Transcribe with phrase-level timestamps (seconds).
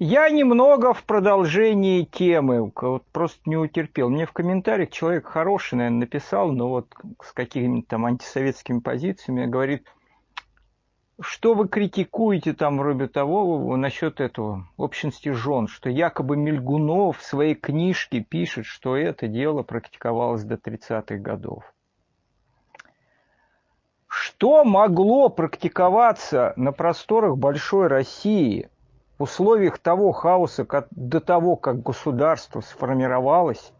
[0.00, 4.10] Я немного в продолжении темы, вот просто не утерпел.
[4.10, 9.86] Мне в комментариях человек хороший, наверное, написал, но вот с какими-то там антисоветскими позициями, говорит,
[11.20, 17.54] что вы критикуете там вроде того насчет этого общности жен, что якобы Мельгунов в своей
[17.54, 21.72] книжке пишет, что это дело практиковалось до 30-х годов.
[24.08, 28.68] Что могло практиковаться на просторах большой России
[29.18, 33.72] в условиях того хаоса, как, до того, как государство сформировалось,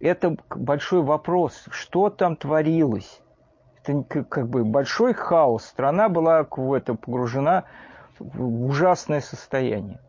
[0.00, 3.20] это большой вопрос, что там творилось.
[3.84, 5.64] Это как бы большой хаос.
[5.64, 7.64] Страна была в это погружена
[8.18, 10.00] в ужасное состояние.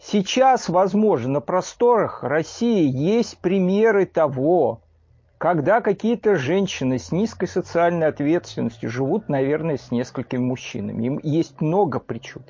[0.00, 4.80] Сейчас, возможно, на просторах России есть примеры того,
[5.38, 11.06] когда какие-то женщины с низкой социальной ответственностью живут, наверное, с несколькими мужчинами.
[11.06, 12.42] Им есть много причин.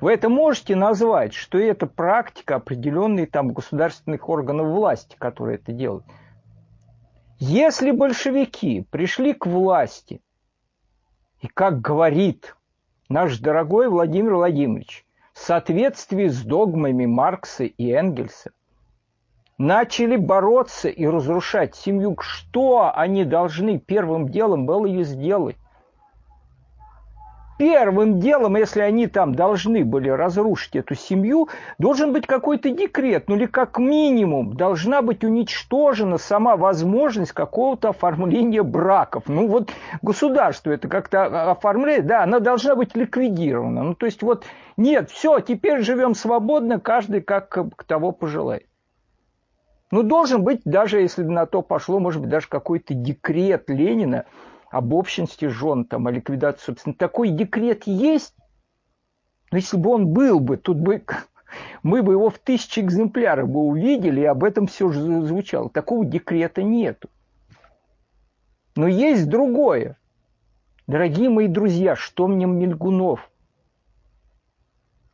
[0.00, 6.04] Вы это можете назвать, что это практика определенных там государственных органов власти, которые это делают.
[7.38, 10.20] Если большевики пришли к власти,
[11.40, 12.56] и как говорит
[13.08, 18.50] наш дорогой Владимир Владимирович, в соответствии с догмами Маркса и Энгельса,
[19.58, 25.56] начали бороться и разрушать семью, что они должны первым делом было ее сделать?
[27.58, 33.36] Первым делом, если они там должны были разрушить эту семью, должен быть какой-то декрет, ну
[33.36, 39.24] или как минимум должна быть уничтожена сама возможность какого-то оформления браков.
[39.28, 43.84] Ну вот государство это как-то оформляет, да, она должна быть ликвидирована.
[43.84, 44.44] Ну то есть вот
[44.76, 48.66] нет, все, теперь живем свободно, каждый как того пожелает.
[49.92, 54.24] Ну, должен быть, даже если на то пошло, может быть, даже какой-то декрет Ленина
[54.70, 56.94] об общности жен, там, о ликвидации, собственно.
[56.94, 58.34] Такой декрет есть,
[59.50, 61.04] но если бы он был бы, тут бы
[61.82, 65.68] мы бы его в тысячи экземпляров бы увидели, и об этом все же звучало.
[65.68, 67.10] Такого декрета нету.
[68.74, 69.98] Но есть другое.
[70.86, 73.30] Дорогие мои друзья, что мне Мельгунов?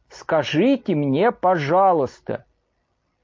[0.08, 2.44] Скажите мне, пожалуйста,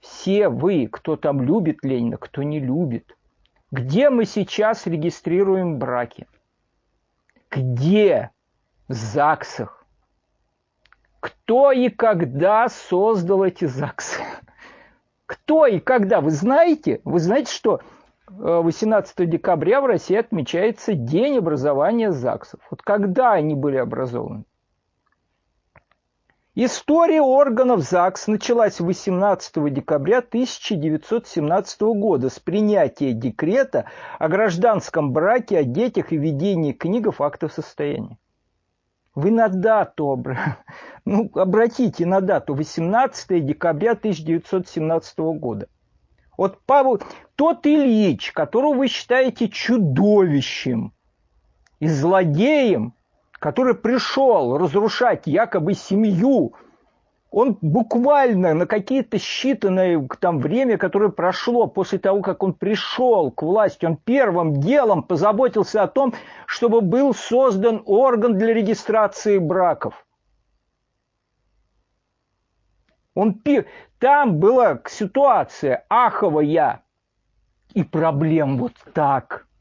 [0.04, 3.16] все вы, кто там любит Ленина, кто не любит,
[3.70, 6.26] где мы сейчас регистрируем браки?
[7.50, 8.30] Где?
[8.86, 9.86] В ЗАГСах.
[11.20, 14.20] Кто и когда создал эти ЗАГСы?
[15.24, 16.20] Кто и когда?
[16.20, 17.00] Вы знаете?
[17.04, 17.80] Вы знаете, что
[18.28, 22.60] 18 э, декабря в России отмечается День образования ЗАГСов.
[22.70, 24.44] Вот когда они были образованы?
[26.56, 33.86] История органов ЗАГС началась 18 декабря 1917 года с принятия декрета
[34.20, 38.18] о гражданском браке, о детях и ведении книг фактов состояния.
[39.16, 40.22] Вы на дату,
[41.04, 45.66] ну, обратите на дату 18 декабря 1917 года.
[46.38, 47.02] Вот Павел,
[47.34, 50.92] тот Ильич, которого вы считаете чудовищем
[51.80, 52.94] и злодеем,
[53.44, 56.54] который пришел разрушать якобы семью,
[57.30, 63.42] он буквально на какие-то считанные там время, которое прошло после того, как он пришел к
[63.42, 66.14] власти, он первым делом позаботился о том,
[66.46, 70.06] чтобы был создан орган для регистрации браков.
[73.12, 73.66] Он пи...
[73.98, 76.82] Там была ситуация аховая,
[77.74, 79.46] и проблем вот так–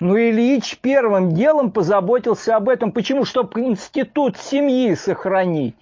[0.00, 2.92] ну, Ильич первым делом позаботился об этом.
[2.92, 3.24] Почему?
[3.24, 5.76] Чтобы институт семьи сохранить.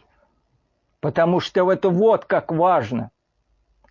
[1.01, 3.11] Потому что это вот как важно.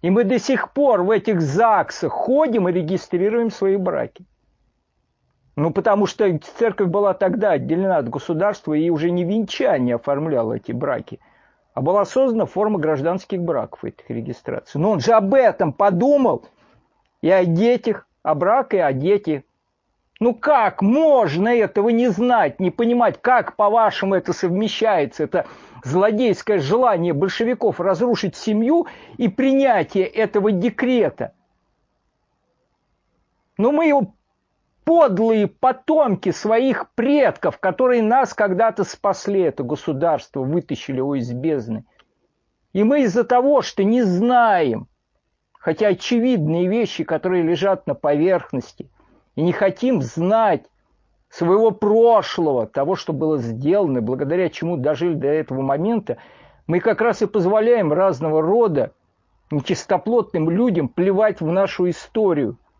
[0.02, 4.26] И мы до сих пор в этих ЗАГСах ходим и регистрируем свои браки.
[5.56, 10.72] Ну, потому что церковь была тогда отделена от государства и уже не венчание оформляла эти
[10.72, 11.20] браки,
[11.74, 14.80] а была создана форма гражданских браков этих регистраций.
[14.80, 16.46] Но он же об этом подумал
[17.22, 19.44] и о детях, о браке, и о детях.
[20.22, 25.24] Ну как можно этого не знать, не понимать, как, по-вашему, это совмещается?
[25.24, 25.48] Это
[25.84, 28.86] злодейское желание большевиков разрушить семью
[29.18, 31.34] и принятие этого декрета.
[33.58, 34.14] Но мы его
[34.84, 41.84] подлые потомки своих предков, которые нас когда-то спасли, это государство, вытащили его из бездны.
[42.74, 44.88] И мы из-за того, что не знаем,
[45.54, 48.88] хотя очевидные вещи, которые лежат на поверхности–
[49.42, 50.68] и не хотим знать
[51.30, 56.18] своего прошлого, того, что было сделано, благодаря чему дожили до этого момента,
[56.68, 58.92] мы как раз и позволяем разного рода
[59.50, 62.58] нечистоплотным людям плевать в нашу историю–